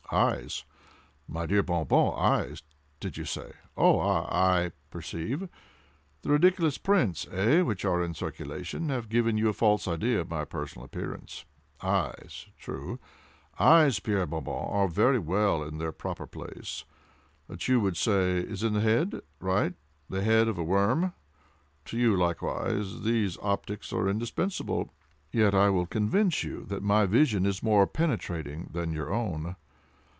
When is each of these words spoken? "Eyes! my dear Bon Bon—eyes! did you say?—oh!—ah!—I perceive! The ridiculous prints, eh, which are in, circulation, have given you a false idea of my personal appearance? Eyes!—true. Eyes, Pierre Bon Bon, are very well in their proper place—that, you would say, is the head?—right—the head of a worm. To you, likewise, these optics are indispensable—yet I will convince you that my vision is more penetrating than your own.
"Eyes! 0.13 0.65
my 1.25 1.45
dear 1.45 1.63
Bon 1.63 1.85
Bon—eyes! 1.85 2.63
did 2.99 3.15
you 3.15 3.23
say?—oh!—ah!—I 3.23 4.73
perceive! 4.89 5.47
The 6.23 6.29
ridiculous 6.31 6.77
prints, 6.77 7.25
eh, 7.31 7.61
which 7.61 7.85
are 7.85 8.03
in, 8.03 8.13
circulation, 8.13 8.89
have 8.89 9.07
given 9.07 9.37
you 9.37 9.47
a 9.47 9.53
false 9.53 9.87
idea 9.87 10.19
of 10.19 10.29
my 10.29 10.43
personal 10.43 10.83
appearance? 10.83 11.45
Eyes!—true. 11.81 12.99
Eyes, 13.57 14.01
Pierre 14.01 14.25
Bon 14.25 14.43
Bon, 14.43 14.67
are 14.69 14.89
very 14.89 15.17
well 15.17 15.63
in 15.63 15.77
their 15.77 15.93
proper 15.93 16.27
place—that, 16.27 17.69
you 17.69 17.79
would 17.79 17.95
say, 17.95 18.39
is 18.39 18.59
the 18.59 18.81
head?—right—the 18.81 20.21
head 20.23 20.47
of 20.49 20.57
a 20.57 20.63
worm. 20.63 21.13
To 21.85 21.97
you, 21.97 22.17
likewise, 22.17 23.03
these 23.03 23.37
optics 23.41 23.93
are 23.93 24.09
indispensable—yet 24.09 25.55
I 25.55 25.69
will 25.69 25.85
convince 25.85 26.43
you 26.43 26.65
that 26.65 26.83
my 26.83 27.05
vision 27.05 27.45
is 27.45 27.63
more 27.63 27.87
penetrating 27.87 28.71
than 28.73 28.91
your 28.91 29.13
own. 29.13 29.55